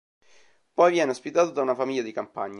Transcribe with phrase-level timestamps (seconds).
[0.73, 2.49] Poi viene ospitato da una famiglia di campagna.